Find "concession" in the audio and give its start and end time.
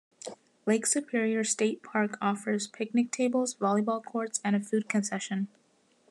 4.89-5.47